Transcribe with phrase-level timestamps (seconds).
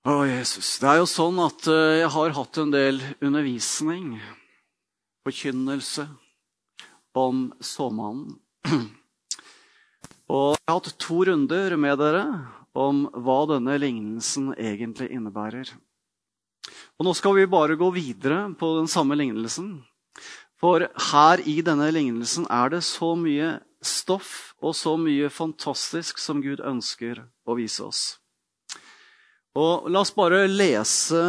[0.00, 0.78] Å, Jesus.
[0.80, 4.14] Det er jo sånn at eh, jeg har hatt en del undervisning,
[5.28, 6.06] forkynnelse,
[7.20, 8.38] om såmannen.
[10.30, 12.22] Og jeg har hatt to runder med dere
[12.72, 15.74] om hva denne lignelsen egentlig innebærer.
[16.96, 19.82] Og Nå skal vi bare gå videre på den samme lignelsen.
[20.56, 26.40] For her i denne lignelsen er det så mye stoff og så mye fantastisk som
[26.40, 28.02] Gud ønsker å vise oss.
[29.58, 31.22] Og La oss bare lese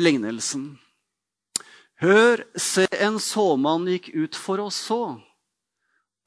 [0.00, 0.78] lignelsen.
[2.00, 5.02] Hør, se, en såmann gikk ut for å så.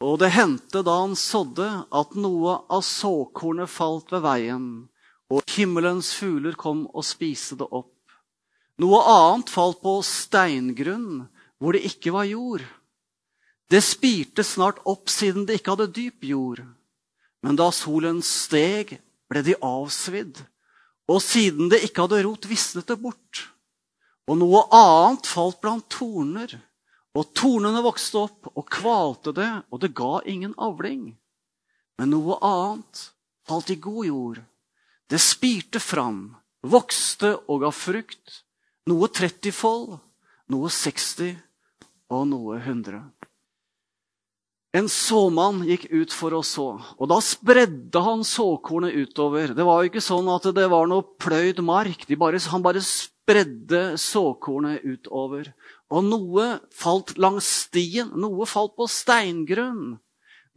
[0.04, 4.68] Og det hendte da han sådde, at noe av såkornet falt ved veien,
[5.34, 7.90] og himmelens fugler kom og spiste det opp.
[8.84, 11.26] Noe annet falt på steingrunn,
[11.58, 12.66] hvor det ikke var jord.
[13.72, 16.62] Det spirte snart opp siden det ikke hadde dyp jord.
[17.42, 19.00] Men da solen steg,
[19.34, 20.38] ble de avsvidd,
[21.10, 23.48] og siden det ikke hadde rot, visnet det bort.
[24.30, 26.54] Og noe annet falt blant torner,
[27.14, 31.12] og tornene vokste opp og kvalte det, og det ga ingen avling.
[32.00, 33.04] Men noe annet
[33.48, 34.40] falt i god jord.
[35.10, 36.32] Det spirte fram,
[36.64, 38.40] vokste og ga frukt,
[38.90, 39.98] noe trettifold,
[40.54, 41.34] noe seksti
[42.14, 43.04] og noe hundre.
[44.74, 49.52] En såmann gikk ut for å så, og da spredde han såkornet utover.
[49.54, 52.08] Det var jo ikke sånn at det var noe pløyd mark.
[52.18, 55.52] Bare, han bare spredde såkornet utover.
[55.94, 60.00] Og noe falt langs stien, noe falt på steingrunn.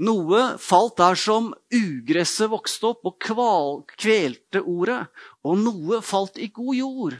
[0.00, 5.02] Noe falt der som ugresset vokste opp og kval, kvelte ordet.
[5.44, 7.18] Og noe falt i god jord.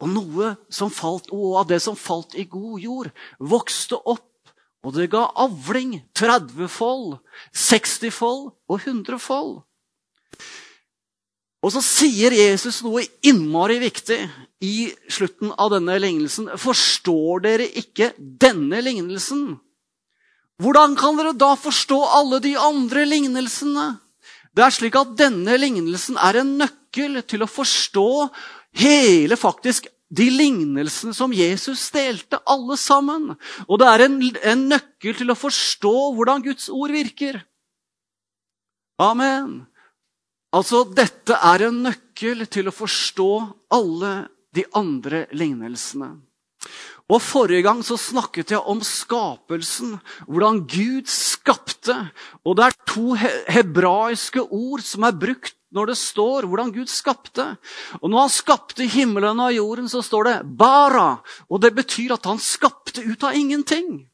[0.00, 4.24] Og noe som falt, og av det som falt i god jord, vokste opp
[4.86, 7.16] og det ga avling 30-fold,
[7.50, 9.56] 60-fold og 100-fold.
[11.66, 14.20] Og så sier Jesus noe innmari viktig
[14.62, 16.52] i slutten av denne lignelsen.
[16.60, 19.56] Forstår dere ikke denne lignelsen?
[20.62, 23.96] Hvordan kan dere da forstå alle de andre lignelsene?
[24.56, 28.08] Det er slik at Denne lignelsen er en nøkkel til å forstå
[28.80, 33.32] hele faktisk de lignelsene som Jesus delte, alle sammen.
[33.66, 37.40] Og det er en, en, nøkkel til å forstå hvordan Guds ord virker.
[39.02, 39.64] Amen.
[40.54, 43.30] Altså, dette er en nøkkel til å forstå
[43.74, 44.14] alle
[44.56, 46.14] de andre lignelsene.
[47.06, 51.94] Og Forrige gang så snakket jeg om skapelsen, hvordan Gud skapte.
[52.44, 53.14] Og det er to
[53.48, 57.44] hebraiske ord som er brukt når det står hvordan Gud skapte.
[58.00, 61.22] Og når han skapte himmelen og jorden, så står det 'bara'.
[61.50, 64.08] Og det betyr at han skapte ut av ingenting.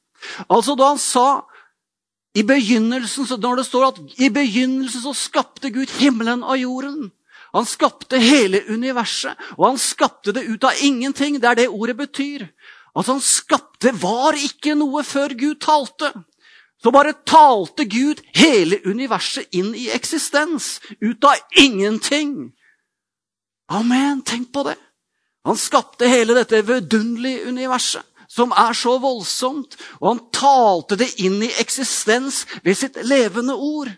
[0.50, 1.44] Altså da han sa
[2.34, 7.12] i begynnelsen, Når det står at i begynnelsen så skapte Gud himmelen og jorden.
[7.52, 11.36] Han skapte hele universet, og han skapte det ut av ingenting.
[11.40, 12.46] Det er det ordet betyr.
[12.96, 16.12] Altså Han skapte var ikke noe før Gud talte
[16.82, 20.80] så bare talte Gud hele universet inn i eksistens.
[21.00, 22.50] Ut av ingenting.
[23.70, 24.22] Amen.
[24.26, 24.78] Tenk på det.
[25.46, 31.41] Han skapte hele dette vidunderlige universet, som er så voldsomt, og han talte det inn
[31.42, 33.91] i eksistens ved sitt levende ord.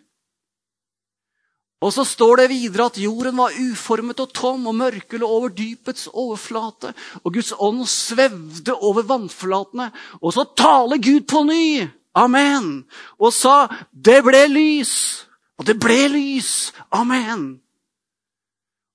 [1.84, 5.52] Og så står det videre at jorden var uformet og tom, og mørket lå over
[5.52, 9.90] dypets overflate, og Guds ånd svevde over vannflatene.
[10.22, 11.84] Og så taler Gud på ny!
[12.14, 12.84] Amen.
[13.18, 15.26] Og sa 'det ble lys'.
[15.58, 16.72] Og det ble lys.
[16.92, 17.60] Amen.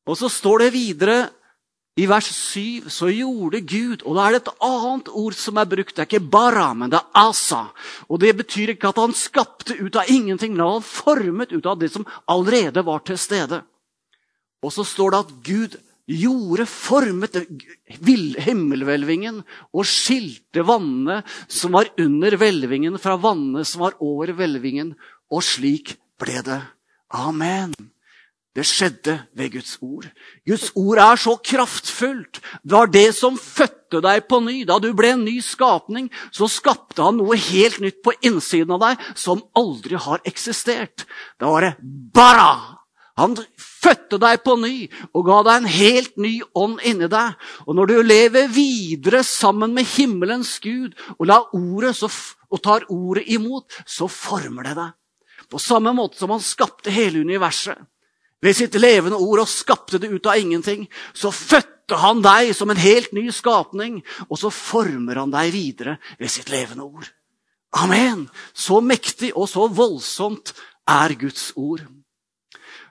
[0.08, 1.30] Og så står det videre
[2.00, 5.68] i vers 7 så gjorde Gud Og da er det et annet ord som er
[5.68, 5.96] brukt.
[5.96, 7.66] Det er ikke bara, men det er asa.
[8.08, 11.80] Og det betyr ikke at han skapte ut av ingenting, men han formet ut av
[11.82, 13.62] det som allerede var til stede.
[14.64, 15.78] Og så står det at Gud
[16.10, 17.36] gjorde, formet
[18.48, 21.22] himmelhvelvingen og skilte vannene
[21.52, 24.96] som var under hvelvingen, fra vannene som var over hvelvingen.
[25.30, 26.62] Og slik ble det.
[27.14, 27.76] Amen.
[28.60, 30.08] Det skjedde ved Guds ord.
[30.44, 32.42] Guds ord er så kraftfullt.
[32.60, 34.66] Det var det som fødte deg på ny.
[34.68, 38.82] Da du ble en ny skapning, så skapte han noe helt nytt på innsiden av
[38.84, 41.06] deg som aldri har eksistert.
[41.40, 41.72] Da var det
[42.12, 42.50] bara!
[43.20, 44.74] Han fødte deg på ny
[45.14, 47.38] og ga deg en helt ny ånd inni deg.
[47.64, 51.96] Og når du lever videre sammen med himmelens Gud og, ordet,
[52.52, 54.92] og tar ordet imot, så former det deg.
[55.48, 57.80] På samme måte som han skapte hele universet
[58.42, 62.72] ved sitt levende ord og skapte det ut av ingenting, så fødte han deg som
[62.72, 64.00] en helt ny skapning,
[64.30, 67.10] og så former han deg videre ved sitt levende ord.
[67.78, 68.28] Amen!
[68.54, 70.56] Så mektig og så voldsomt
[70.90, 71.86] er Guds ord.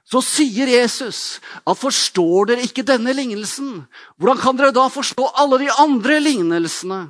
[0.09, 1.37] så sier Jesus
[1.69, 3.83] at forstår dere ikke denne lignelsen,
[4.17, 7.01] hvordan kan dere da forstå alle de andre lignelsene?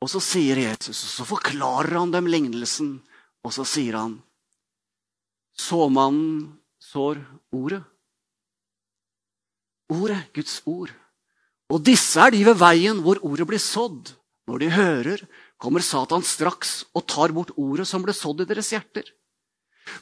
[0.00, 2.94] Og så sier Jesus, og så forklarer han dem lignelsen,
[3.44, 4.14] og så sier han
[5.60, 7.20] Såmannen sår
[7.52, 7.82] ordet.
[9.90, 10.92] Ordet, Guds ord.
[11.70, 14.14] Og disse er de ved veien hvor ordet blir sådd.
[14.50, 15.22] Når de hører,
[15.60, 19.04] kommer Satan straks og tar bort ordet som ble sådd i deres hjerter.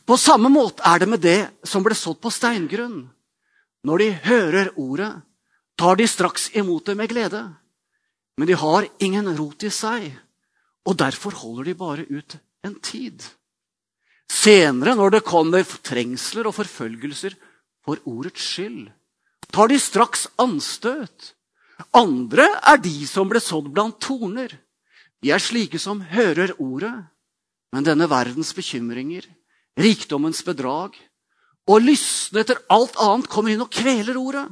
[0.09, 3.09] På samme måte er det med det som ble sådd på steingrunn.
[3.85, 5.11] Når de hører ordet,
[5.79, 7.43] tar de straks imot det med glede.
[8.39, 10.13] Men de har ingen rot i seg,
[10.87, 13.25] og derfor holder de bare ut en tid.
[14.29, 17.35] Senere, når det kommer trengsler og forfølgelser
[17.85, 18.87] for ordets skyld,
[19.53, 21.33] tar de straks anstøt.
[21.97, 24.53] Andre er de som ble sådd blant torner.
[25.23, 26.93] De er slike som hører ordet,
[27.73, 29.25] men denne verdens bekymringer,
[29.79, 30.97] rikdommens bedrag
[31.69, 34.47] og lystne etter alt annet kommer inn og kveler ordet,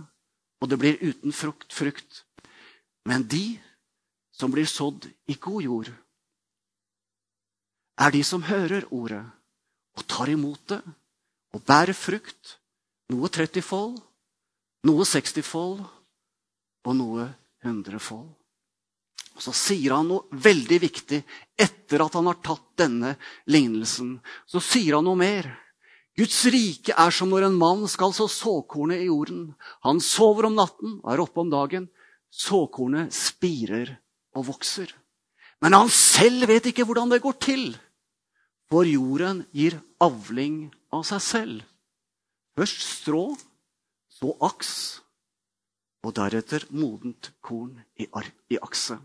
[0.61, 1.73] og det blir uten frukt.
[1.73, 2.25] frukt.
[3.07, 3.59] Men de
[4.33, 5.93] som blir sådd i god jord,
[7.97, 9.25] er de som hører ordet
[9.97, 10.83] og tar imot det
[11.57, 12.57] og bærer frukt.
[13.13, 13.95] Noe 30-fold,
[14.89, 15.79] noe 60-fold
[16.87, 17.29] og noe
[17.65, 18.27] 100-fold.
[19.37, 21.21] Og Så sier han noe veldig viktig
[21.61, 23.15] etter at han har tatt denne
[23.53, 24.17] lignelsen.
[24.49, 25.51] Så sier han noe mer.
[26.17, 29.51] Guds rike er som når en mann skal så såkornet i jorden.
[29.85, 31.91] Han sover om natten og er oppe om dagen.
[32.33, 33.99] Såkornet spirer
[34.37, 34.89] og vokser.
[35.61, 37.69] Men han selv vet ikke hvordan det går til.
[38.71, 41.65] For jorden gir avling av seg selv.
[42.57, 43.25] Først strå,
[44.11, 44.73] så aks,
[46.07, 48.07] og deretter modent korn i,
[48.51, 48.99] i akse.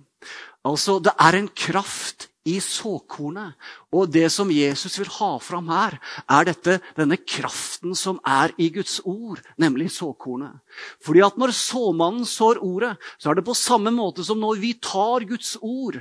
[0.65, 3.53] Altså, Det er en kraft i såkornet.
[3.93, 5.97] Og det som Jesus vil ha fram her,
[6.29, 10.61] er dette, denne kraften som er i Guds ord, nemlig såkornet.
[11.05, 14.73] Fordi at når såmannen sår ordet, så er det på samme måte som når vi
[14.81, 15.99] tar Guds ord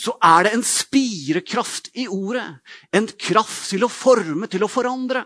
[0.00, 2.46] så er det en spirekraft i ordet.
[2.92, 5.22] En kraft til å forme, til å forandre.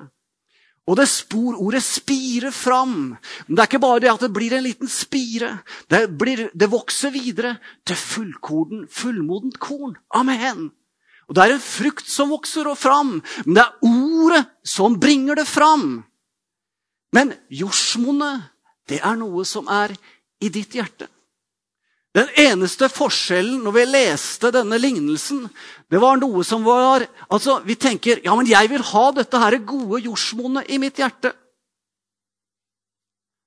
[0.89, 3.13] Og det sporordet spirer fram.
[3.47, 5.59] Men det er ikke bare det at det blir en liten spire.
[5.89, 7.57] Det, blir, det vokser videre
[7.89, 9.99] til fullkorn, fullmodent korn.
[10.17, 10.71] Amen.
[11.29, 15.45] Og Det er en frukt som vokser fram, men det er ordet som bringer det
[15.45, 16.07] fram.
[17.13, 18.49] Men jordsmonnet,
[18.89, 19.93] det er noe som er
[20.41, 21.11] i ditt hjerte.
[22.19, 25.45] Den eneste forskjellen når vi leste denne lignelsen,
[25.87, 29.59] det var noe som var Altså, Vi tenker ja, men jeg vil ha dette her
[29.63, 31.31] gode jordsmonnet i mitt hjerte.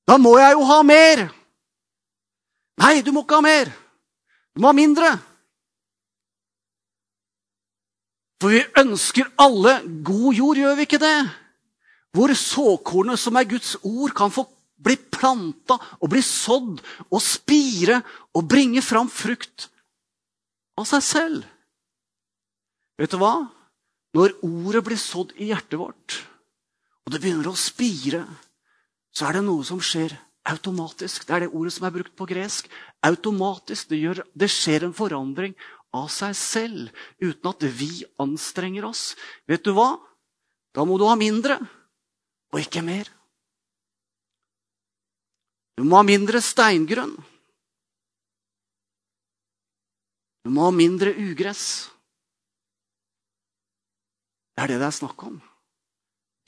[0.07, 1.25] Da må jeg jo ha mer.
[2.81, 3.73] Nei, du må ikke ha mer.
[4.56, 5.12] Du må ha mindre.
[8.41, 11.19] For vi ønsker alle god jord, gjør vi ikke det?
[12.15, 14.47] Hvor såkornet som er Guds ord, kan få
[14.81, 18.01] bli planta og bli sådd og spire
[18.36, 19.69] og bringe fram frukt
[20.80, 21.45] av seg selv.
[23.00, 23.36] Vet du hva?
[24.18, 26.18] Når ordet blir sådd i hjertet vårt,
[27.06, 28.25] og det begynner å spire,
[29.16, 30.13] så er det noe som skjer
[30.51, 31.25] automatisk.
[31.28, 32.68] Det er det ordet som er brukt på gresk.
[33.06, 33.89] Automatisk.
[33.92, 35.56] Det, gjør, det skjer en forandring
[35.95, 37.89] av seg selv, uten at vi
[38.22, 39.12] anstrenger oss.
[39.50, 39.95] Vet du hva?
[40.75, 41.57] Da må du ha mindre,
[42.51, 43.10] og ikke mer.
[45.78, 47.16] Du må ha mindre steingrunn.
[50.42, 51.66] Du må ha mindre ugress.
[54.56, 55.40] Det er det det er snakk om.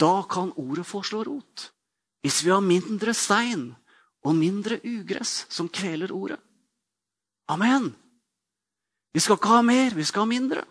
[0.01, 1.70] Da kan ordet få slå rot.
[2.24, 3.70] Hvis vi har mindre stein
[4.24, 6.39] og mindre ugress som kveler ordet.
[7.51, 7.92] Amen.
[9.13, 10.63] Vi skal ikke ha mer, vi skal ha mindre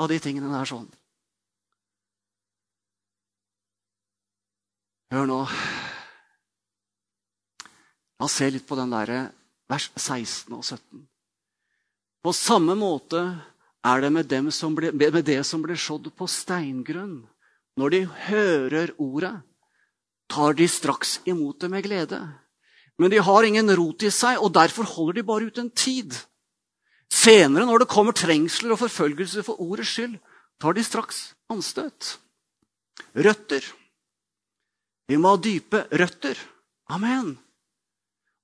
[0.00, 0.88] av de tingene der sånn.
[5.10, 5.40] Hør nå.
[8.20, 9.30] La oss se litt på den der,
[9.70, 11.06] vers 16 og 17.
[12.20, 13.22] På samme måte
[13.80, 14.34] er det med,
[14.76, 17.22] ble, med det som blir sådd på steingrunn.
[17.80, 19.32] Når de hører ordet,
[20.28, 22.20] tar de straks imot det med glede.
[23.00, 26.12] Men de har ingen rot i seg, og derfor holder de bare ut en tid.
[27.08, 30.18] Senere, når det kommer trengsler og forfølgelse for ordets skyld,
[30.60, 32.18] tar de straks anstøt.
[33.16, 33.64] Røtter.
[35.08, 36.36] Vi må ha dype røtter.
[36.92, 37.38] Amen.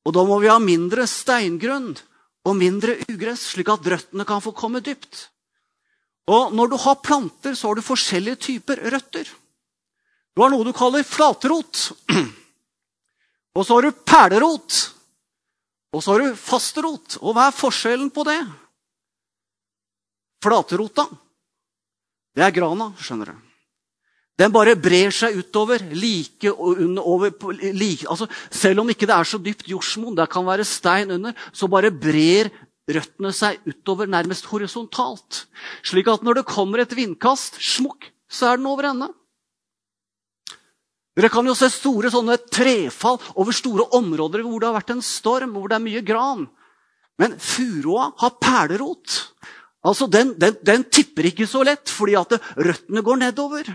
[0.07, 1.91] Og da må vi ha mindre steingrunn
[2.47, 5.27] og mindre ugress, slik at røttene kan få komme dypt.
[6.31, 9.27] Og når du har planter, så har du forskjellige typer røtter.
[10.35, 11.91] Du har noe du kaller flatrot.
[13.57, 14.79] Og så har du perlerot.
[15.97, 17.19] Og så har du fasterot.
[17.23, 18.41] Og hva er forskjellen på det?
[20.45, 21.07] Flaterota,
[22.37, 23.46] det er grana, skjønner du.
[24.37, 25.81] Den bare brer seg utover.
[25.93, 27.31] like over,
[27.73, 31.33] like, altså, Selv om ikke det er så dypt jordsmonn, det kan være stein under,
[31.53, 32.51] så bare brer
[32.87, 35.47] røttene seg utover nærmest horisontalt.
[35.83, 39.09] Slik at når det kommer et vindkast, smukk, så er den over ende.
[41.17, 45.05] Dere kan jo se store sånne trefall over store områder hvor det har vært en
[45.05, 46.45] storm, hvor det er mye gran.
[47.17, 49.15] Men furoa har perlerot.
[49.87, 53.71] Altså, den, den, den, tipper ikke så lett fordi at røttene går nedover.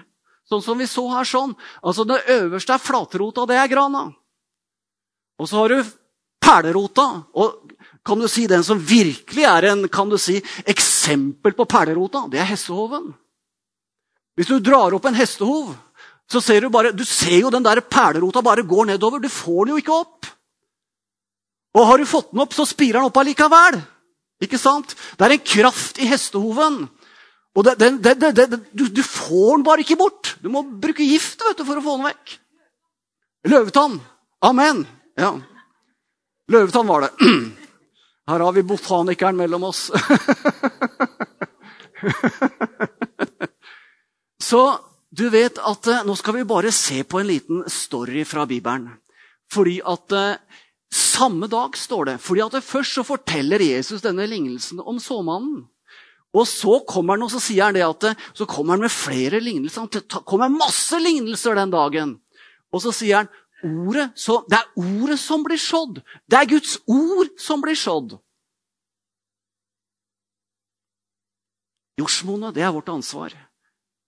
[0.51, 1.24] Sånn som vi så her.
[1.24, 1.55] sånn.
[1.84, 4.13] Altså, Det øverste er flatrota, det er grana.
[5.39, 5.84] Og så har du
[6.41, 7.24] perlerota.
[7.34, 7.72] Og
[8.03, 12.39] kan du si den som virkelig er en kan du si, eksempel på perlerota, det
[12.39, 13.13] er hestehoven.
[14.36, 15.75] Hvis du drar opp en hestehov
[16.31, 19.20] så ser du bare, du ser jo den der perlerota bare går nedover.
[19.20, 20.29] Du får den jo ikke opp.
[21.75, 23.81] Og har du fått den opp, så spirer den opp allikevel.
[24.43, 24.96] Ikke sant?
[25.20, 26.86] Det er en kraft i hestehoven.
[27.55, 30.38] Og det, det, det, du, du, får den bare ikke bort.
[30.39, 32.38] Du må bruke gift du, for å få den vekk.
[33.51, 33.98] Løvetann.
[34.46, 34.86] Amen.
[35.20, 35.34] Ja.
[36.51, 37.12] Løvetann var det.
[38.31, 39.91] Her har vi botanikeren mellom oss.
[44.50, 44.62] så
[45.12, 48.88] du vet at eh, Nå skal vi bare se på en liten story fra Bibelen.
[49.51, 50.36] Fordi at eh,
[50.91, 52.17] Samme dag, står det.
[52.20, 55.71] fordi at Først så forteller Jesus denne lignelsen om såmannen.
[56.32, 58.08] Og så kommer han og så sier han det at
[58.38, 59.84] så kommer han med flere lignelser.
[59.84, 62.16] Han kommer masse lignelser den dagen.
[62.72, 66.00] Og så sier han ordet, så, det er ordet som blir sådd.
[66.26, 68.16] Det er Guds ord som blir sådd.
[72.00, 73.36] Jordsmonnet, det er vårt ansvar.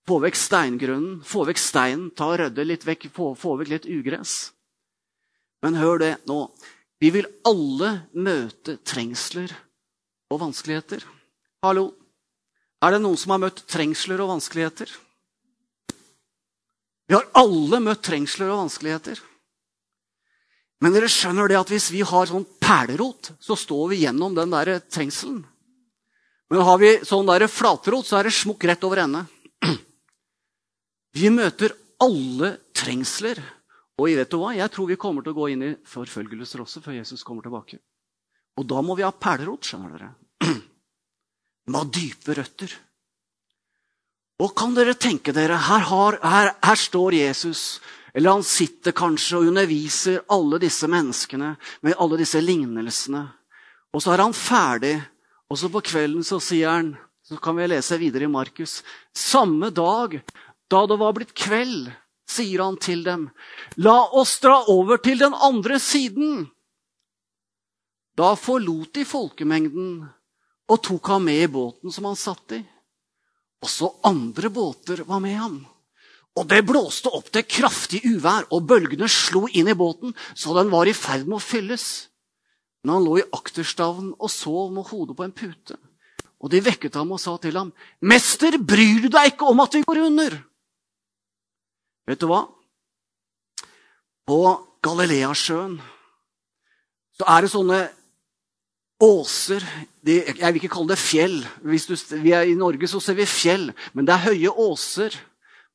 [0.08, 3.89] Få vekk steingrunnen, få vekk steinen, ta og rydde litt vekk, få, få vekk litt
[3.92, 4.53] ugress.
[5.63, 6.48] Men hør det nå.
[7.03, 9.51] Vi vil alle møte trengsler
[10.32, 11.03] og vanskeligheter.
[11.63, 11.92] Hallo?
[12.83, 14.89] Er det noen som har møtt trengsler og vanskeligheter?
[17.07, 19.21] Vi har alle møtt trengsler og vanskeligheter.
[20.83, 24.51] Men dere skjønner det at hvis vi har sånn perlerot, så står vi gjennom den
[24.51, 25.43] der trengselen.
[26.51, 29.23] Men har vi sånn der flatrot, så er det smukk rett over ende.
[31.17, 31.71] Vi møter
[32.03, 33.39] alle trengsler.
[33.97, 34.51] Og vet du hva?
[34.57, 37.77] jeg tror vi kommer til å gå inn i forfølgelser også før Jesus kommer tilbake.
[38.57, 40.09] Og da må vi ha perlerot, skjønner dere.
[41.72, 42.74] Må dype røtter.
[44.43, 47.79] Og kan dere tenke dere, her, har, her, her står Jesus,
[48.13, 51.53] eller han sitter kanskje og underviser alle disse menneskene
[51.86, 53.24] med alle disse lignelsene.
[53.93, 54.98] Og så er han ferdig,
[55.48, 56.93] og så på kvelden så sier han
[57.24, 58.82] så kan vi lese videre i Markus.
[59.15, 60.20] Samme dag
[60.67, 61.88] da det var blitt kveld,
[62.27, 63.29] sier han til dem,
[63.77, 66.50] la oss dra over til den andre siden.
[68.17, 70.03] Da forlot de folkemengden
[70.72, 72.62] og tok ham med i båten som han satt i.
[73.63, 75.58] Også andre båter var med ham.
[76.34, 80.72] Og det blåste opp til kraftig uvær, og bølgene slo inn i båten så den
[80.74, 81.88] var i ferd med å fylles.
[82.84, 85.77] Men han lå i akterstavnen og sov med hodet på en pute.
[86.43, 89.74] Og de vekket ham og sa til ham, 'Mester, bryr du deg ikke om at
[89.74, 90.43] vi går under?'
[92.08, 92.50] Vet du hva?
[94.27, 94.39] På
[94.84, 95.77] Galileasjøen
[97.15, 97.79] så er det sånne
[99.03, 99.63] åser
[100.01, 101.38] de, Jeg vil ikke kalle det fjell.
[101.67, 105.15] Hvis du, I Norge så ser vi fjell, men det er høye åser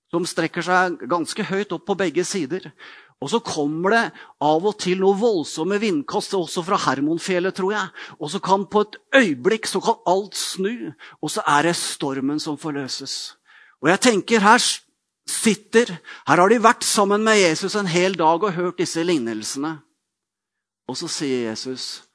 [0.09, 2.71] som strekker seg ganske høyt opp på begge sider.
[3.19, 4.03] Og så kommer det
[4.45, 7.95] av og til noe voldsomme vindkast, også fra Hermonfjellet, tror jeg.
[8.23, 12.39] Og så kan på et øyeblikk så kan alt snu, og så er det stormen
[12.41, 13.35] som forløses.
[13.83, 14.63] Og jeg tenker her
[15.29, 19.77] sitter Her har de vært sammen med Jesus en hel dag og hørt disse lignelsene.
[20.89, 22.08] Og så sier Jesus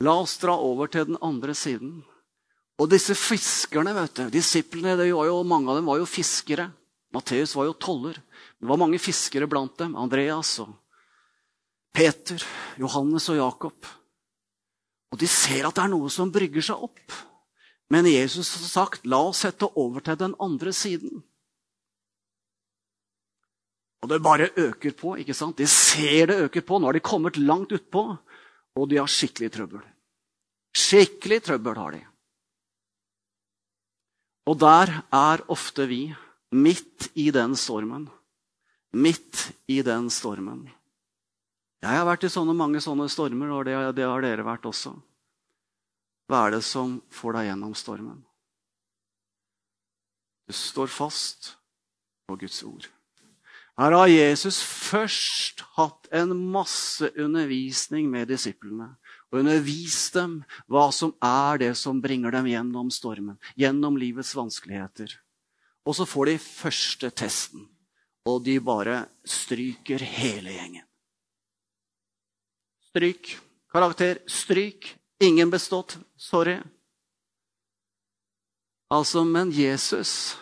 [0.00, 2.00] La oss dra over til den andre siden.
[2.80, 6.70] Og disse fiskerne, vet du, disiplene, jo, mange av dem var jo fiskere.
[7.12, 8.16] Matteus var jo toller.
[8.60, 9.96] Det var mange fiskere blant dem.
[9.98, 10.72] Andreas og
[11.92, 12.40] Peter,
[12.80, 13.88] Johannes og Jakob.
[15.10, 17.16] Og de ser at det er noe som brygger seg opp.
[17.90, 21.22] Men Jesus har sagt, 'La oss sette over til den andre siden'.
[24.00, 25.16] Og det bare øker på.
[25.18, 25.58] ikke sant?
[25.58, 26.78] De ser det øker på.
[26.78, 28.18] Nå har de kommet langt utpå,
[28.78, 29.82] og de har skikkelig trøbbel.
[30.76, 32.02] Skikkelig trøbbel har de.
[34.50, 36.08] Og der er ofte vi,
[36.50, 38.08] midt i den stormen.
[38.92, 40.64] Midt i den stormen.
[41.80, 44.92] Jeg har vært i sånne mange sånne stormer, og det, det har dere vært også.
[46.30, 48.18] Hva er det som får deg gjennom stormen?
[50.50, 51.54] Du står fast
[52.26, 52.86] på Guds ord.
[53.80, 58.90] Her har Jesus først hatt en masse undervisning med disiplene
[59.30, 60.34] og undervist dem
[60.68, 65.14] hva som er det som bringer dem gjennom stormen, gjennom livets vanskeligheter.
[65.88, 67.64] Og så får de første testen,
[68.28, 70.84] og de bare stryker hele gjengen.
[72.90, 73.32] Stryk.
[73.70, 74.92] Karakter stryk.
[75.22, 75.96] Ingen bestått.
[76.20, 76.58] Sorry.
[78.90, 80.34] Altså, men Jesus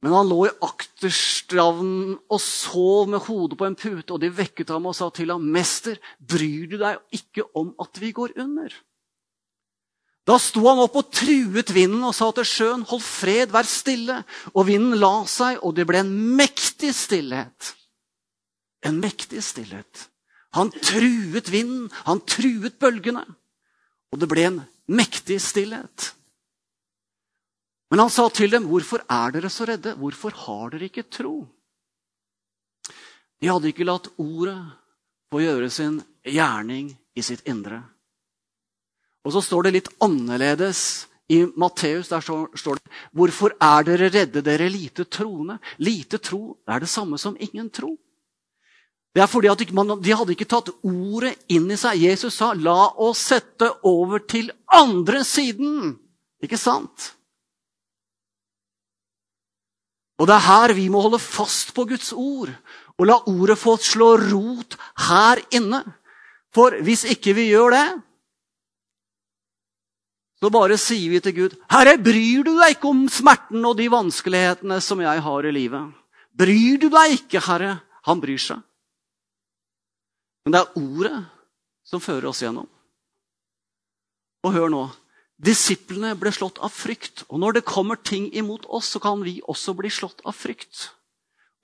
[0.00, 4.72] Men han lå i akterstravnen og sov med hodet på en pute, og de vekket
[4.72, 8.72] ham og sa til ham, 'Mester, bryr du deg ikke om at vi går under?'
[10.28, 14.24] Da sto han opp og truet vinden og sa til sjøen, 'Hold fred, vær stille.'
[14.54, 17.74] Og vinden la seg, og det ble en mektig stillhet.
[18.84, 20.08] En mektig stillhet.
[20.56, 23.26] Han truet vinden, han truet bølgene.
[24.12, 26.14] Og det ble en mektig stillhet.
[27.90, 29.96] Men han sa til dem, 'Hvorfor er dere så redde?
[29.98, 31.48] Hvorfor har dere ikke tro?'
[33.40, 34.58] De hadde ikke latt ordet
[35.32, 37.82] få gjøre sin gjerning i sitt indre.
[39.24, 42.08] Og så står det litt annerledes i Matteus.
[42.08, 47.18] Der står det, 'Hvorfor er dere redde, dere lite troende?' Lite tro er det samme
[47.18, 47.96] som ingen tro.
[49.14, 51.98] Det er fordi at De hadde ikke tatt ordet inn i seg.
[51.98, 55.98] Jesus sa, 'La oss sette over til andre siden'.
[56.42, 57.16] Ikke sant?
[60.20, 62.52] Og det er her vi må holde fast på Guds ord
[63.00, 64.76] og la ordet få slå rot
[65.08, 65.80] her inne.
[66.52, 67.86] For hvis ikke vi gjør det,
[70.40, 73.90] så bare sier vi til Gud, 'Herre, bryr du deg ikke om smerten og de
[73.92, 75.92] vanskelighetene som jeg har i livet?'
[76.36, 78.60] 'Bryr du deg ikke, Herre?' Han bryr seg.
[80.44, 81.18] Men det er ordet
[81.84, 82.68] som fører oss gjennom.
[84.44, 84.86] Og hør nå.
[85.40, 87.24] Disiplene ble slått av frykt.
[87.32, 90.90] Og når det kommer ting imot oss, så kan vi også bli slått av frykt.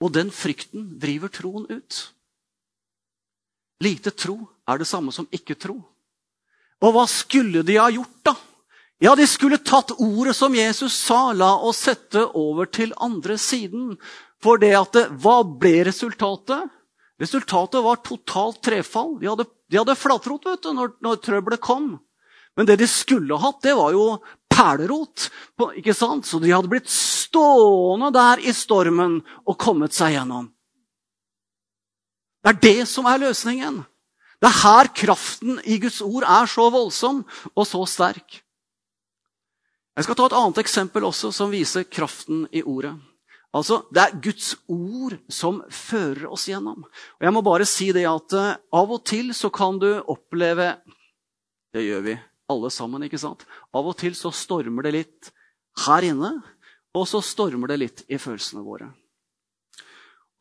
[0.00, 2.00] Og den frykten driver troen ut.
[3.85, 5.76] Lite tro er det samme som ikke tro.
[6.85, 8.37] Og hva skulle de ha gjort, da?
[9.04, 13.99] Ja, de skulle tatt ordet som Jesus sa, la oss sette over til andre siden.
[14.40, 16.73] For det at det, hva ble resultatet?
[17.21, 19.19] Resultatet var totalt trefall.
[19.21, 21.95] De hadde, de hadde flatrot vet du, når, når trøbbelet kom.
[22.56, 24.16] Men det de skulle hatt, det var jo
[24.56, 25.28] perlerot.
[25.76, 26.26] ikke sant?
[26.26, 30.49] Så de hadde blitt stående der i stormen og kommet seg gjennom.
[32.40, 33.82] Det er det som er løsningen.
[34.40, 38.42] Det er her kraften i Guds ord er så voldsom og så sterk.
[39.97, 42.95] Jeg skal ta et annet eksempel også som viser kraften i ordet.
[43.56, 46.84] Altså, Det er Guds ord som fører oss gjennom.
[46.84, 50.76] Og jeg må bare si det at uh, Av og til så kan du oppleve
[51.73, 53.02] Det gjør vi alle sammen.
[53.06, 53.45] ikke sant?
[53.75, 55.32] Av og til så stormer det litt
[55.87, 56.39] her inne,
[56.97, 58.91] og så stormer det litt i følelsene våre.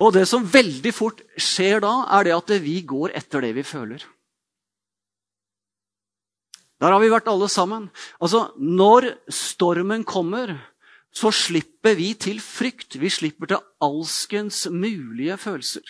[0.03, 3.63] Og det som veldig fort skjer da, er det at vi går etter det vi
[3.63, 4.03] føler.
[6.83, 7.87] Der har vi vært alle sammen.
[8.19, 10.57] Altså, Når stormen kommer,
[11.15, 12.99] så slipper vi til frykt.
[12.99, 15.85] Vi slipper til alskens mulige følelser.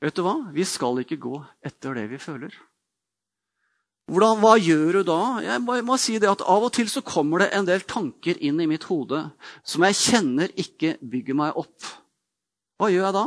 [0.00, 0.36] Vet du hva?
[0.52, 2.52] Vi skal ikke gå etter det vi føler.
[4.10, 5.20] Hvordan, hva gjør du da?
[5.44, 7.84] Jeg må, jeg må, si det at Av og til så kommer det en del
[7.86, 9.22] tanker inn i mitt hode
[9.62, 11.86] som jeg kjenner ikke bygger meg opp.
[12.80, 13.24] Hva gjør jeg da?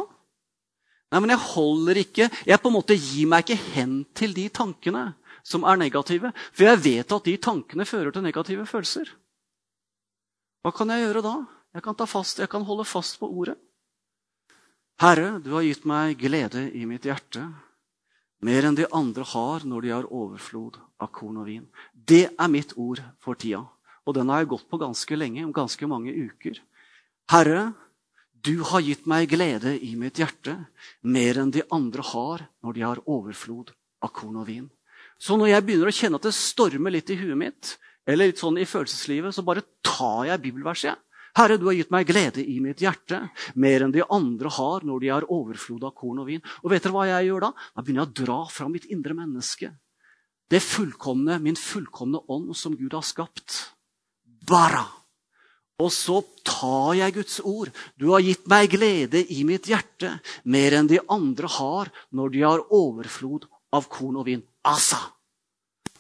[1.14, 4.50] Nei, men Jeg holder ikke Jeg på en måte gir meg ikke hen til de
[4.52, 5.06] tankene
[5.44, 6.34] som er negative.
[6.52, 9.08] For jeg vet at de tankene fører til negative følelser.
[10.64, 11.36] Hva kan jeg gjøre da?
[11.74, 13.56] Jeg kan, ta fast, jeg kan holde fast på ordet.
[15.02, 17.48] Herre, du har gitt meg glede i mitt hjerte
[18.44, 21.64] mer enn de andre har når de har overflod av korn og vin.
[21.94, 23.64] Det er mitt ord for tida.
[24.04, 26.60] Og den har jeg gått på ganske lenge, om ganske mange uker.
[27.32, 27.72] Herre,
[28.44, 30.58] du har gitt meg glede i mitt hjerte,
[31.08, 33.72] mer enn de andre har når de har overflod
[34.04, 34.68] av korn og vin.
[35.16, 38.42] Så når jeg begynner å kjenne at det stormer litt i huet mitt, eller litt
[38.42, 41.00] sånn i følelseslivet, så bare tar jeg bibelverset.
[41.34, 43.24] Herre, du har gitt meg glede i mitt hjerte,
[43.58, 46.44] mer enn de andre har når de har overflod av korn og vin.
[46.62, 47.50] Og vet dere hva jeg gjør da?
[47.74, 49.72] Da begynner jeg å dra fra mitt indre menneske.
[50.46, 53.58] Det fullkomne, min fullkomne ånd som Gud har skapt.
[54.46, 54.86] Bara.
[55.82, 57.74] Og så tar jeg Guds ord.
[57.98, 62.46] Du har gitt meg glede i mitt hjerte, mer enn de andre har når de
[62.46, 64.46] har overflod av korn og vin.
[64.70, 65.02] Asa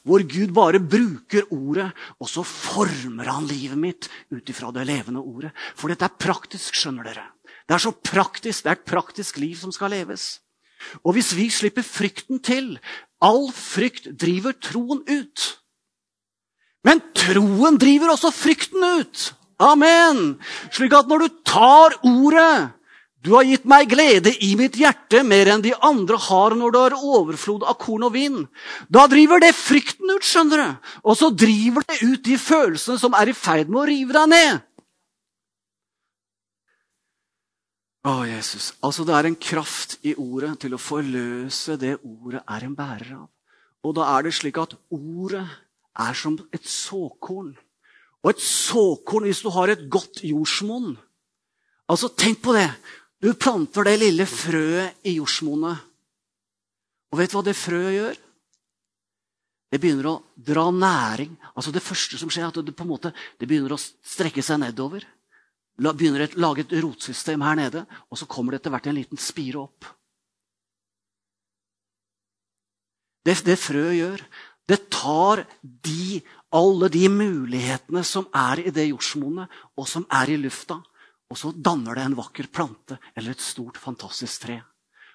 [0.04, 1.90] hvor Gud bare bruker ordet,
[2.20, 5.54] og så former han livet mitt ut ifra det levende ordet.
[5.80, 7.30] For dette er praktisk, skjønner dere.
[7.64, 10.42] Det er så praktisk, det er et praktisk liv som skal leves.
[11.08, 12.76] Og hvis vi slipper frykten til
[13.24, 15.44] All frykt driver troen ut.
[16.84, 19.30] Men troen driver også frykten ut.
[19.64, 20.42] Amen!
[20.76, 22.74] Slik at når du tar ordet,
[23.24, 26.82] Du har gitt meg glede i mitt hjerte mer enn de andre har når det
[26.84, 28.42] har overflod av korn og vin.
[28.92, 30.90] Da driver det frykten ut, skjønner du.
[31.08, 34.32] Og så driver det ut de følelsene som er i ferd med å rive deg
[34.34, 34.64] ned.
[38.04, 38.74] Å, Jesus.
[38.84, 43.14] Altså, det er en kraft i ordet til å forløse det ordet er en bærer
[43.22, 43.30] av.
[43.88, 45.46] Og da er det slik at ordet
[46.04, 47.54] er som et såkorn.
[48.24, 50.98] Og et såkorn, hvis du har et godt jordsmonn
[51.92, 52.70] Altså, tenk på det.
[53.24, 55.80] Du planter det lille frøet i jordsmonnet.
[57.14, 58.18] Og vet du hva det frøet gjør?
[59.72, 61.32] Det begynner å dra næring.
[61.56, 64.44] Altså Det første som skjer, er at det, på en måte, det begynner å strekke
[64.44, 65.06] seg nedover.
[65.82, 69.00] La, begynner å lage et rotsystem her nede, og så kommer det etter hvert en
[69.00, 69.88] liten spire opp.
[73.24, 74.28] Det, det frøet gjør,
[74.68, 76.20] det tar de,
[76.54, 79.48] alle de mulighetene som er i det jordsmonnet,
[79.80, 80.84] og som er i lufta,
[81.34, 84.60] og så danner det en vakker plante eller et stort, fantastisk tre.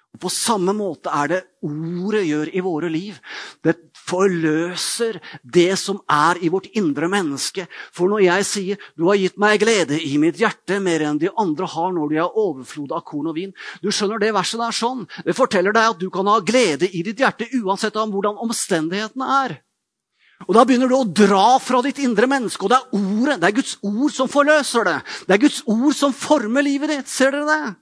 [0.09, 3.19] Og På samme måte er det ordet gjør i våre liv.
[3.63, 7.67] Det forløser det som er i vårt indre menneske.
[7.93, 11.29] For når jeg sier 'Du har gitt meg glede i mitt hjerte mer enn de
[11.37, 14.73] andre har når de har overflod av korn og vin' Du skjønner Det verset der
[14.73, 15.07] sånn.
[15.23, 19.45] Det forteller deg at du kan ha glede i ditt hjerte uansett om hvordan omstendighetene
[19.45, 19.61] er.
[20.49, 23.51] Og Da begynner du å dra fra ditt indre menneske, og det er ordet, det
[23.51, 24.95] er Guds ord som forløser det.
[25.27, 27.11] Det er Guds ord som former livet ditt.
[27.11, 27.75] Ser dere det?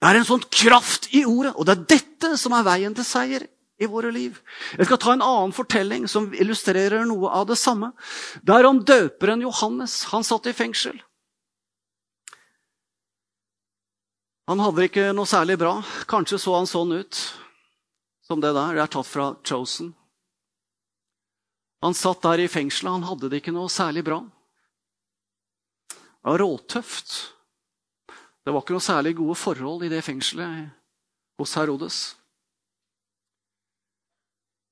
[0.00, 3.04] Det er en sånn kraft i ordet, og det er dette som er veien til
[3.04, 3.44] seier
[3.76, 4.38] i våre liv.
[4.78, 7.92] Jeg skal ta en annen fortelling som illustrerer noe av det samme.
[8.40, 10.06] Det er om døperen Johannes.
[10.12, 10.96] Han satt i fengsel.
[14.46, 15.74] Han hadde det ikke noe særlig bra.
[16.08, 17.22] Kanskje så han sånn ut
[18.24, 18.76] som det der.
[18.78, 19.95] Det er tatt fra Chosen.
[21.84, 22.92] Han satt der i fengselet.
[22.98, 24.20] Han hadde det ikke noe særlig bra.
[25.90, 27.16] Det var råtøft.
[28.46, 30.70] Det var ikke noe særlig gode forhold i det fengselet
[31.38, 31.98] hos Herodes.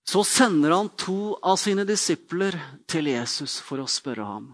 [0.04, 2.56] Så sender han to av sine disipler
[2.90, 4.50] til Jesus for å spørre ham.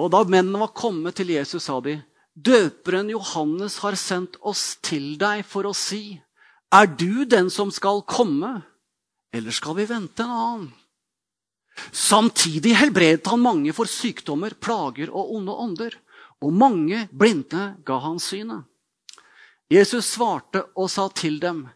[0.00, 1.98] Og Da mennene var kommet til Jesus, sa de,
[2.32, 6.16] døperen Johannes har sendt oss til deg for å si,
[6.72, 8.62] er du den som skal komme,
[9.32, 10.70] eller skal vi vente en annen?
[11.92, 15.94] Samtidig helbredet han mange for sykdommer, plager og onde ånder.
[16.40, 18.66] Og mange blinde ga han synet.
[19.70, 21.68] Jesus svarte og sa til dem,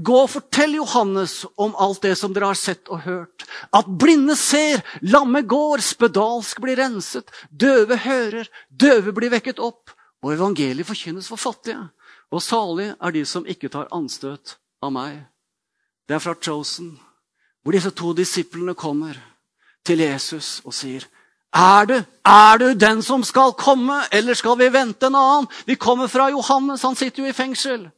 [0.00, 3.44] Gå og fortell Johannes om alt det som dere har sett og hørt.
[3.76, 9.92] At blinde ser, lamme går, spedalsk blir renset, døve hører, døve blir vekket opp,
[10.24, 11.90] og evangeliet forkynnes for fattige.
[12.32, 15.20] Og salig er de som ikke tar anstøt av meg.
[16.12, 16.90] Det er fra Chosen,
[17.64, 19.16] hvor disse to disiplene kommer
[19.80, 21.06] til Jesus og sier
[21.56, 21.94] er du,
[22.28, 25.48] er du den som skal komme, eller skal vi vente en annen?
[25.64, 27.88] Vi kommer fra Johannes, han sitter jo i fengsel.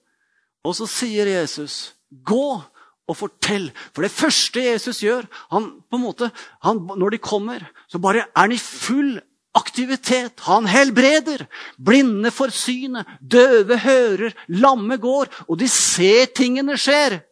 [0.63, 3.73] Og så sier Jesus, gå og fortell.
[3.91, 6.31] For det første Jesus gjør han, på en måte,
[6.63, 9.19] han, Når de kommer, så bare er han i full
[9.55, 10.39] aktivitet.
[10.47, 11.47] Han helbreder.
[11.79, 15.35] Blinde får synet, døve hører, lamme går.
[15.49, 17.25] Og de ser tingene skjer.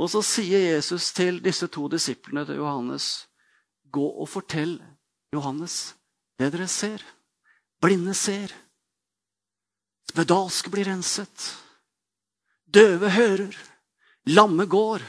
[0.00, 3.28] Og så sier Jesus til disse to disiplene til Johannes,
[3.92, 4.78] gå og fortell
[5.34, 5.94] Johannes
[6.40, 7.02] det dere ser.
[7.84, 8.52] Blinde ser.
[10.08, 11.50] Spedalske blir renset.
[12.64, 13.56] Døve hører.
[14.32, 15.04] Lamme går.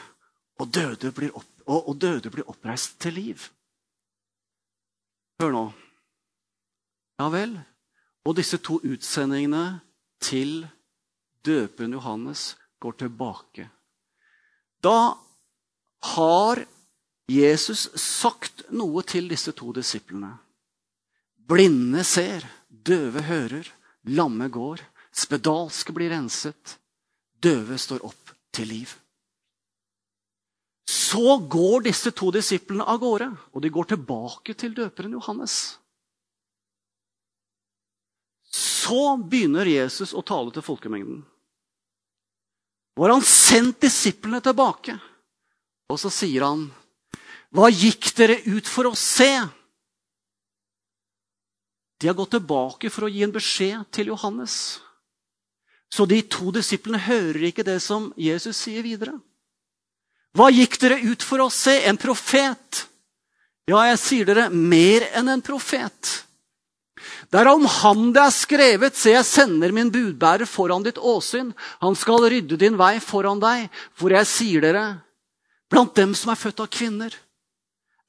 [0.60, 3.48] Og døde blir, opp, og, og døde blir oppreist til liv.
[5.40, 5.66] Hør nå.
[7.22, 7.56] Ja vel.
[8.28, 9.80] Og disse to utsendingene
[10.22, 10.68] til
[11.48, 13.70] døperen Johannes går tilbake
[14.82, 15.18] da
[16.16, 16.66] har
[17.32, 20.34] Jesus sagt noe til disse to disiplene.
[21.52, 23.68] Blinde ser, døve hører,
[24.10, 24.82] lamme går,
[25.14, 26.78] spedalske blir renset,
[27.44, 28.96] døve står opp til liv.
[30.88, 35.58] Så går disse to disiplene av gårde, og de går tilbake til døperen Johannes.
[38.52, 41.22] Så begynner Jesus å tale til folkemengden
[42.96, 44.98] var han sendt disiplene tilbake.
[45.92, 46.72] Og så sier han,
[47.52, 49.50] 'Hva gikk dere ut for å se?'
[52.00, 54.80] De har gått tilbake for å gi en beskjed til Johannes.
[55.94, 59.20] Så de to disiplene hører ikke det som Jesus sier videre.
[60.34, 61.84] Hva gikk dere ut for å se?
[61.86, 62.88] En profet?
[63.68, 66.26] Ja, jeg sier dere, mer enn en profet.
[67.32, 71.54] Det er om ham det er skrevet, se, jeg sender min budbærer foran ditt åsyn.
[71.82, 74.86] Han skal rydde din vei foran deg, for jeg sier dere,
[75.72, 77.16] blant dem som er født av kvinner,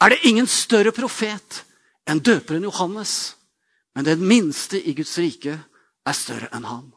[0.03, 1.63] er det ingen større profet
[2.11, 3.37] enn døperen Johannes.
[3.95, 5.59] Men den minste i Guds rike
[6.03, 6.89] er større enn han.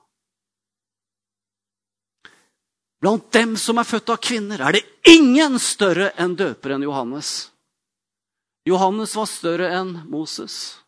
[3.04, 7.52] Blant dem som er født av kvinner, er det ingen større enn døperen Johannes.
[8.66, 10.80] Johannes var større enn Moses.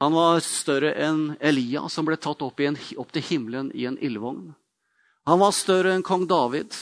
[0.00, 3.98] Han var større enn Elia, som ble tatt opp, en, opp til himmelen i en
[4.00, 4.54] ildvogn.
[5.28, 6.72] Han var større enn kong David.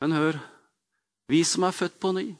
[0.00, 0.38] Men hør,
[1.30, 2.30] vi som er født på ny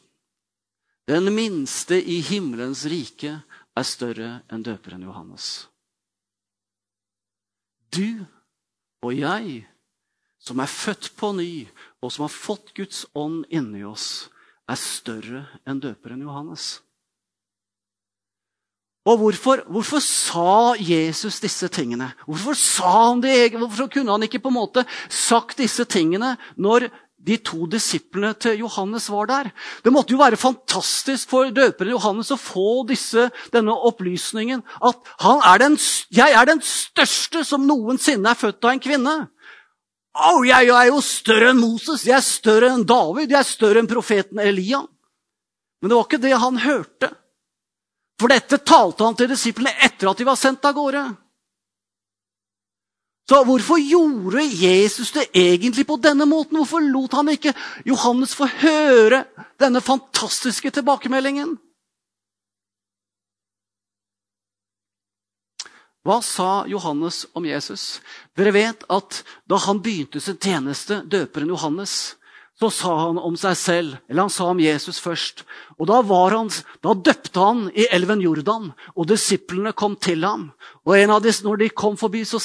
[1.11, 3.33] Den minste i himmelens rike
[3.77, 5.67] er større enn døperen Johannes.
[7.91, 8.23] Du
[9.03, 9.65] og jeg,
[10.39, 11.67] som er født på ny,
[11.99, 14.29] og som har fått Guds ånd inni oss,
[14.71, 16.77] er større enn døperen Johannes.
[19.09, 22.11] Og hvorfor, hvorfor, sa Jesus disse tingene?
[22.27, 22.57] Hvorfor,
[23.23, 28.35] det, hvorfor kunne han ikke på en måte sagt disse tingene når de to disiplene
[28.37, 29.51] til Johannes var der?
[29.85, 34.61] Det måtte jo være fantastisk for døperen Johannes å få disse, denne opplysningen.
[34.85, 35.79] At er den,
[36.13, 39.29] 'jeg er den største som noensinne er født av en kvinne'.
[40.15, 43.79] Oh, jeg er jo større enn Moses, jeg er større enn David, jeg er større
[43.79, 44.83] enn profeten Elia.
[45.81, 47.20] Men det var ikke det han hørte.
[48.21, 51.05] For dette talte han til disiplene etter at de var sendt av gårde.
[53.31, 56.59] Så hvorfor gjorde Jesus det egentlig på denne måten?
[56.59, 57.55] Hvorfor lot han ikke
[57.87, 59.23] Johannes få høre
[59.63, 61.55] denne fantastiske tilbakemeldingen?
[66.05, 68.01] Hva sa Johannes om Jesus?
[68.37, 72.17] Dere vet at da han begynte sin tjeneste, døperen Johannes,
[72.61, 75.46] så sa han om seg selv, eller han sa om Jesus først.
[75.81, 76.51] Og Da, han,
[76.85, 80.51] da døpte han i elven Jordan, og disiplene kom til ham.
[80.85, 82.37] Og disse, Når de kom forbi, så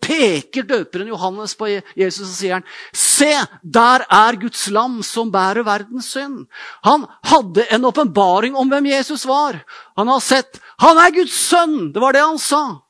[0.00, 3.28] peker døperen Johannes på Jesus og sier han, Se,
[3.62, 6.46] der er Guds lam som bærer verdens synd.
[6.82, 9.60] Han hadde en åpenbaring om hvem Jesus var.
[9.96, 11.92] Han har sett Han er Guds sønn!
[11.92, 12.87] Det var det han sa.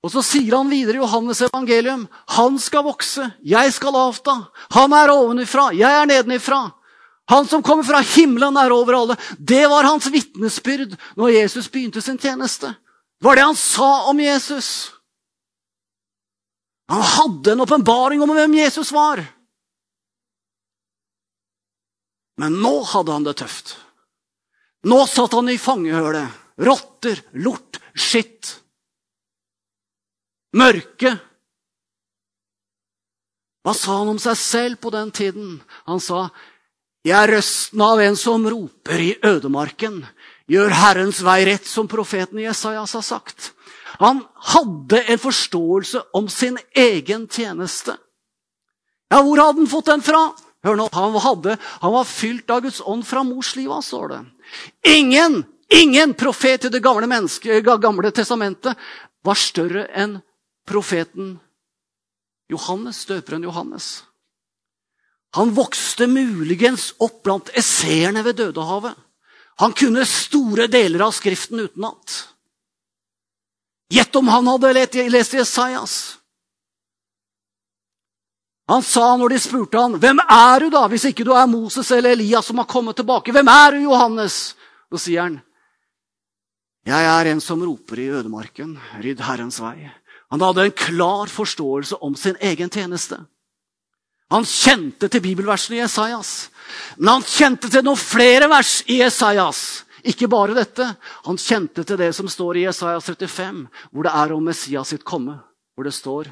[0.00, 4.36] Og så sier han videre i Johannes evangelium han skal vokse, jeg skal avta.
[4.76, 6.62] Han er ovenifra, jeg er nedenifra.
[7.30, 9.16] Han som kommer fra himmelen, er over alle.
[9.38, 12.72] Det var hans vitnesbyrd når Jesus begynte sin tjeneste.
[13.20, 14.90] Det var det han sa om Jesus.
[16.90, 19.22] Han hadde en åpenbaring om hvem Jesus var.
[22.40, 23.76] Men nå hadde han det tøft.
[24.88, 26.40] Nå satt han i fangehølet.
[26.66, 28.56] Rotter, lort, skitt.
[30.56, 31.14] Mørke.
[33.60, 35.60] Hva sa han om seg selv på den tiden?
[35.86, 36.30] Han sa,
[37.04, 40.06] 'Jeg er røsten av en som roper i ødemarken.'
[40.48, 43.52] 'Gjør Herrens vei rett', som profeten Jesajas har sagt.
[44.00, 47.96] Han hadde en forståelse om sin egen tjeneste.
[49.10, 50.32] Ja, hvor hadde han fått den fra?
[50.64, 54.08] Hør nå, han, hadde, han var fylt av Guds ånd fra mors liv av, står
[54.08, 54.20] det.
[54.92, 57.22] Ingen, ingen profet i Det gamle,
[57.80, 58.76] gamle testamentet
[59.24, 60.18] var større enn
[60.70, 61.34] profeten
[62.50, 63.90] Johannes, døperen Johannes.
[65.38, 68.96] Han vokste muligens opp blant esseerne ved Dødehavet.
[69.62, 72.16] Han kunne store deler av Skriften utenat.
[73.90, 74.72] Gjett om han hadde
[75.10, 75.94] lest Jesajas.
[78.70, 81.90] Han sa når de spurte han, 'Hvem er du, da, hvis ikke du er Moses
[81.90, 84.54] eller Elias som har kommet tilbake?' 'Hvem er du, Johannes?'
[84.90, 85.40] Da sier han,
[86.86, 89.90] 'Jeg er en som roper i ødemarken, rydd Herrens vei.'
[90.30, 93.18] Han hadde en klar forståelse om sin egen tjeneste.
[94.30, 96.50] Han kjente til bibelversene i Esaias.
[96.96, 99.82] Men han kjente til noen flere vers i Esaias.
[100.06, 100.86] Ikke bare dette.
[101.26, 105.04] Han kjente til det som står i Esaias 35, hvor det er om Messias sitt
[105.04, 105.40] komme.
[105.74, 106.30] Hvor det står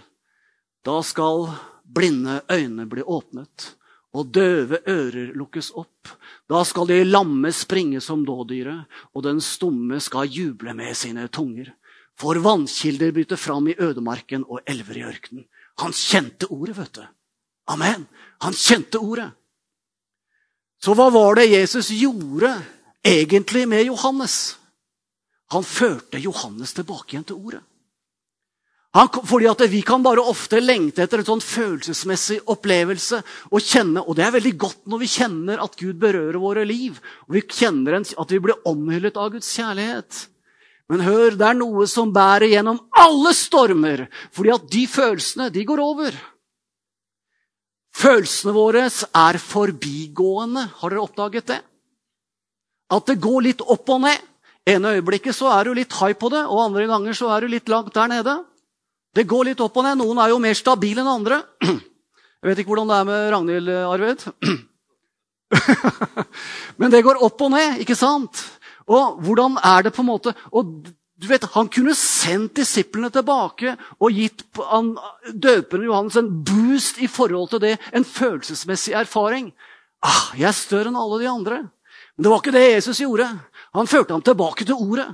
[0.86, 1.48] Da skal
[1.82, 3.74] blinde øyne bli åpnet,
[4.14, 6.12] og døve ører lukkes opp.
[6.48, 11.74] Da skal de lamme springe som dådyret, og den stumme skal juble med sine tunger.
[12.18, 15.46] For vannkilder bryter fram i ødemarken og elver i ørkenen.
[15.78, 17.04] Han kjente ordet, vet du.
[17.70, 18.06] Amen.
[18.42, 19.30] Han kjente ordet.
[20.82, 22.50] Så hva var det Jesus gjorde
[23.06, 24.56] egentlig med Johannes?
[25.54, 27.62] Han førte Johannes tilbake igjen til ordet.
[28.96, 33.20] Han, fordi at Vi kan bare ofte lengte etter en sånn følelsesmessig opplevelse.
[33.52, 36.98] Og kjenne, og det er veldig godt når vi kjenner at Gud berører våre liv.
[37.28, 40.28] og vi kjenner at vi blir omhyllet av Guds kjærlighet.
[40.88, 45.64] Men hør, det er noe som bærer gjennom alle stormer, fordi at de følelsene, de
[45.68, 46.16] går over.
[47.98, 50.64] Følelsene våre er forbigående.
[50.80, 51.58] Har dere oppdaget det?
[52.94, 54.24] At det går litt opp og ned.
[54.68, 57.48] ene øyeblikket så er du litt high på det, og andre ganger så er du
[57.48, 58.34] litt langt der nede.
[59.16, 59.96] Det går litt opp og ned.
[59.96, 61.42] Noen er jo mer stabile enn andre.
[62.38, 64.20] Jeg vet ikke hvordan det er med Ragnhild Arved.
[66.78, 68.44] Men det går opp og ned, ikke sant?
[68.88, 73.72] Og hvordan er det på en måte og du vet, Han kunne sendt disiplene tilbake
[73.98, 79.52] og gitt døperen Johannes en boost i forhold til det, en følelsesmessig erfaring.
[80.00, 81.70] Ah, 'Jeg er større enn alle de andre.'
[82.16, 83.26] Men det var ikke det Jesus gjorde.
[83.74, 85.06] Han førte ham tilbake til ordet.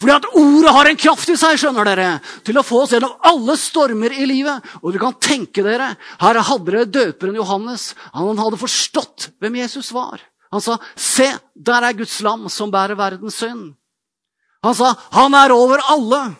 [0.00, 3.18] Fordi at ordet har en kraft i seg skjønner dere, til å få oss gjennom
[3.20, 4.64] alle stormer i livet.
[4.80, 7.94] Og dere kan tenke dere, Her hadde dere døperen Johannes.
[8.14, 10.20] Han hadde forstått hvem Jesus var.
[10.50, 13.74] Han sa, 'Se, der er Guds lam som bærer verdens synd'.
[14.62, 16.36] Han sa, 'Han er over alle'.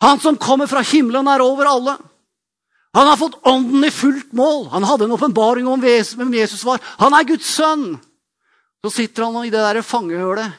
[0.00, 1.96] Han som kommer fra himmelen, er over alle.
[2.92, 4.68] Han har fått ånden i fullt mål.
[4.72, 6.80] Han hadde en åpenbaring om hvem Jesus var.
[6.98, 7.98] Han er Guds sønn.
[8.84, 10.52] Så sitter han i det der fangehølet.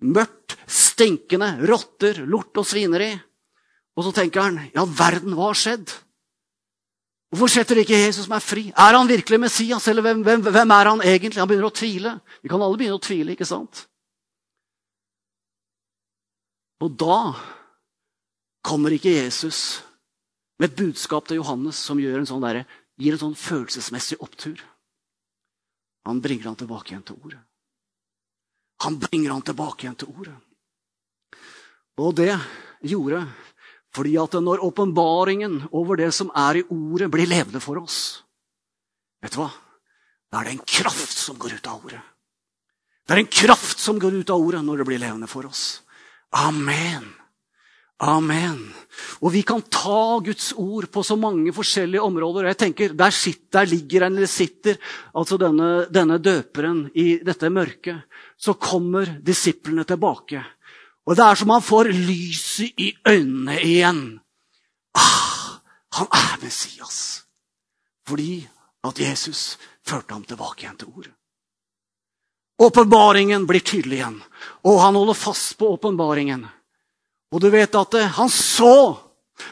[0.00, 3.10] Mørkt, stinkende, rotter, lort og svineri.
[3.96, 5.90] Og så tenker han, ja, verden, hva har skjedd?
[7.30, 8.64] Hvorfor setter ikke Jesus meg fri?
[8.74, 11.38] Er han virkelig Messias, eller hvem, hvem, hvem, er han egentlig?
[11.38, 12.16] Han begynner å tvile.
[12.42, 13.84] Vi kan alle begynne å tvile, ikke sant?
[16.82, 17.20] Og da
[18.66, 19.80] kommer ikke Jesus
[20.58, 22.64] med et budskap til Johannes som en sånn der,
[23.00, 24.58] gir en sånn følelsesmessig opptur.
[26.08, 27.40] Han bringer han tilbake igjen til ordet.
[28.84, 30.36] Han bringer han tilbake igjen til ordet.
[32.00, 32.32] Og det
[32.90, 33.22] gjorde
[33.94, 38.22] fordi at når åpenbaringen over det som er i ordet, blir levende for oss
[39.20, 39.50] Vet du hva?
[40.30, 42.00] Da er det en kraft som går ut av ordet.
[43.04, 45.82] Det er en kraft som går ut av ordet når det blir levende for oss.
[46.38, 47.08] Amen.
[48.00, 48.62] Amen.
[49.20, 52.48] Og vi kan ta Guds ord på så mange forskjellige områder.
[52.48, 54.78] Jeg tenker, Der, sitter, der ligger en, eller sitter
[55.12, 58.06] altså denne, denne døperen i dette mørket.
[58.38, 60.40] Så kommer disiplene tilbake.
[61.08, 64.02] Og det er som han får lyset i øynene igjen.
[64.94, 65.60] Ah,
[65.96, 67.22] han er Messias.
[68.06, 68.48] Fordi
[68.84, 71.14] at Jesus førte ham tilbake igjen til ordet.
[72.60, 74.18] Åpenbaringen blir tydelig igjen,
[74.68, 76.44] og han holder fast på åpenbaringen.
[77.32, 79.06] Og du vet at eh, han så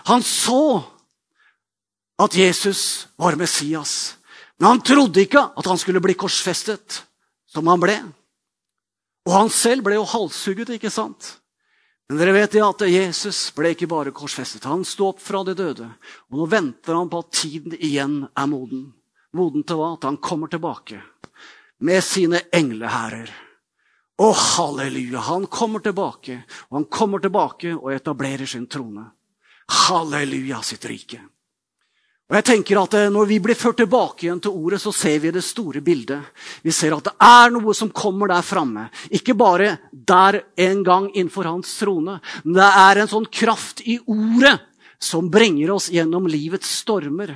[0.05, 0.85] Han så
[2.21, 4.19] at Jesus var Messias.
[4.59, 7.05] Men han trodde ikke at han skulle bli korsfestet,
[7.49, 7.95] som han ble.
[9.29, 11.35] Og han selv ble jo halshugget, ikke sant?
[12.09, 14.65] Men dere vet at Jesus ble ikke bare korsfestet.
[14.65, 15.91] Han sto opp fra de døde.
[16.33, 18.87] Og nå venter han på at tiden igjen er moden.
[19.37, 19.91] Moden til hva?
[19.99, 21.03] At han kommer tilbake
[21.85, 23.29] med sine englehærer.
[24.19, 25.21] Å, halleluja!
[25.29, 26.41] Han kommer tilbake,
[26.73, 29.05] og han kommer tilbake og etablerer sin trone.
[29.87, 31.21] Halleluja, sitt rike.
[32.29, 35.19] Og jeg tenker at eh, Når vi blir ført tilbake igjen til ordet, så ser
[35.23, 36.29] vi det store bildet.
[36.63, 38.89] Vi ser at det er noe som kommer der framme.
[39.11, 43.97] Ikke bare der en gang innenfor hans trone, men det er en sånn kraft i
[44.05, 44.59] ordet
[45.01, 47.33] som bringer oss gjennom livets stormer.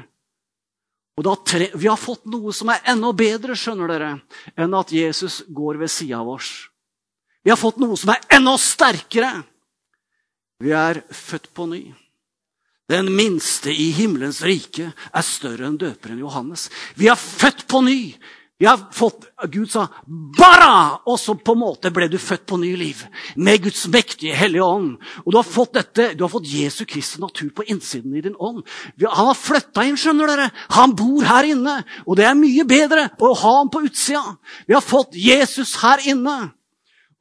[1.21, 4.13] Og tre, Vi har fått noe som er enda bedre skjønner dere,
[4.57, 6.69] enn at Jesus går ved sida av oss.
[7.45, 9.43] Vi har fått noe som er enda sterkere.
[10.63, 11.83] Vi er født på ny.
[12.93, 16.69] Den minste i himmelens rike er større enn døperen Johannes.
[16.99, 18.01] Vi er født på ny.
[18.63, 22.57] Vi har fått, Gud sa 'bara', og så på en måte ble du født på
[22.57, 23.01] ny liv.
[23.37, 24.99] Med Guds mektige hellige ånd.
[25.27, 28.37] Og du har fått dette, du har fått Jesu Kristi natur på innsiden i din
[28.39, 28.63] ånd.
[29.03, 30.51] Han har flytta inn, skjønner dere.
[30.71, 31.85] Han bor her inne.
[32.07, 34.37] Og det er mye bedre å ha ham på utsida.
[34.69, 36.53] Vi har fått Jesus her inne.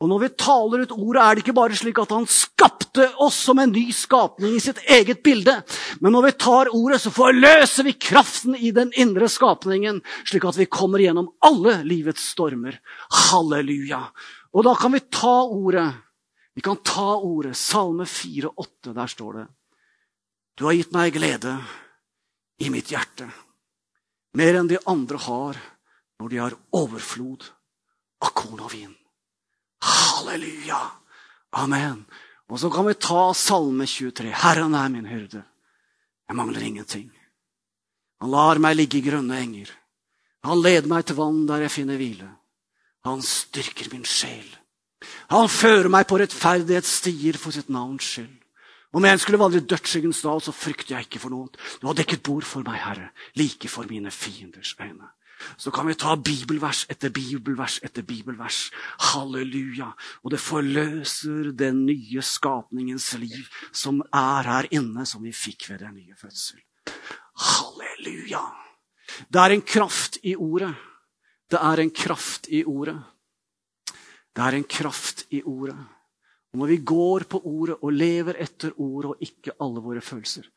[0.01, 3.37] Og når vi taler ut ordet, er det ikke bare slik at han skapte oss
[3.45, 5.53] som en ny skapning i sitt eget bilde.
[6.01, 10.57] Men når vi tar ordet, så forløser vi kraften i den indre skapningen, slik at
[10.57, 12.79] vi kommer gjennom alle livets stormer.
[13.29, 14.01] Halleluja.
[14.57, 15.85] Og da kan vi ta ordet.
[16.57, 17.53] Vi kan ta ordet.
[17.57, 19.45] Salme 4,8, der står det.
[20.57, 21.53] Du har gitt meg glede
[22.61, 23.29] i mitt hjerte.
[24.37, 25.61] Mer enn de andre har
[26.21, 27.45] når de har overflod
[28.25, 28.97] av korn og vin.
[29.81, 30.81] Halleluja!
[31.51, 32.05] Amen.
[32.49, 34.31] Og så kan vi ta Salme 23.
[34.43, 35.43] Herren er min hyrde.
[36.29, 37.09] Jeg mangler ingenting.
[38.21, 39.71] Han lar meg ligge i grønne enger.
[40.45, 42.29] Han leder meg til vann der jeg finner hvile.
[43.07, 44.47] Han styrker min sjel.
[45.33, 48.37] Han fører meg på rettferdighetsstier for sitt navns skyld.
[48.91, 51.47] Om jeg skulle vandre i dødsskyggens dal, så frykter jeg ikke for noe.
[51.79, 53.09] Du har dekket bord for meg, Herre,
[53.39, 55.07] like for mine fienders øyne
[55.57, 58.71] så kan vi ta bibelvers etter bibelvers etter bibelvers.
[59.11, 59.91] Halleluja.
[60.23, 65.85] Og det forløser den nye skapningens liv som er her inne, som vi fikk ved
[65.85, 66.61] den nye fødsel.
[67.41, 68.43] Halleluja.
[69.27, 70.73] Det er en kraft i ordet.
[71.51, 72.99] Det er en kraft i ordet.
[74.31, 75.75] Det er en kraft i ordet.
[76.51, 80.47] Og når vi går på ordet og lever etter ordet og ikke alle våre følelser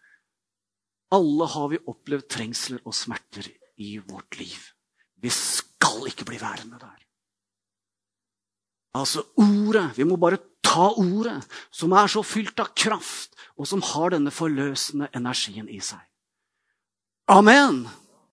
[1.15, 3.47] Alle har vi opplevd trengsler og smerter
[3.79, 4.74] i vårt liv.
[5.25, 7.01] Vi skal ikke bli værende der.
[8.95, 9.97] Altså ordet.
[9.97, 11.41] Vi må bare ta ordet,
[11.73, 16.03] som er så fylt av kraft, og som har denne forløsende energien i seg.
[17.31, 17.87] Amen!